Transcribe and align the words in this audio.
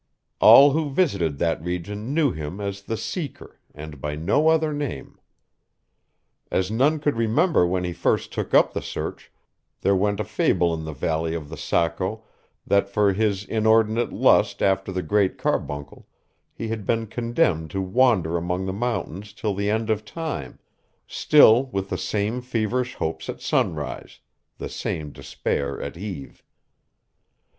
All 0.39 0.71
who 0.71 0.89
visited 0.89 1.37
that 1.37 1.63
region 1.63 2.11
knew 2.11 2.31
him 2.31 2.59
as 2.59 2.81
the 2.81 2.97
Seeker 2.97 3.59
and 3.71 4.01
by 4.01 4.15
no 4.15 4.47
other 4.47 4.73
name. 4.73 5.19
As 6.49 6.71
none 6.71 6.97
could 6.97 7.15
remember 7.17 7.67
when 7.67 7.83
he 7.83 7.93
first 7.93 8.33
took 8.33 8.51
up 8.51 8.73
the 8.73 8.81
search, 8.81 9.31
there 9.81 9.95
went 9.95 10.19
a 10.19 10.23
fable 10.23 10.73
in 10.73 10.85
the 10.85 10.91
valley 10.91 11.35
of 11.35 11.49
the 11.49 11.55
Saco, 11.55 12.23
that 12.65 12.89
for 12.89 13.13
his 13.13 13.45
inordinate 13.45 14.11
lust 14.11 14.63
after 14.63 14.91
the 14.91 15.03
Great 15.03 15.37
Carbuncle, 15.37 16.07
he 16.51 16.69
had 16.69 16.87
been 16.87 17.05
condemned 17.05 17.69
to 17.69 17.79
wander 17.83 18.37
among 18.37 18.65
the 18.65 18.73
mountains 18.73 19.33
till 19.33 19.53
the 19.53 19.69
end 19.69 19.91
of 19.91 20.03
time, 20.03 20.57
still 21.05 21.65
with 21.67 21.89
the 21.89 21.97
same 21.99 22.41
feverish 22.41 22.95
hopes 22.95 23.29
at 23.29 23.39
sunrise 23.39 24.19
the 24.57 24.67
same 24.67 25.11
despair 25.11 25.79
at 25.79 25.95
eve. 25.95 26.43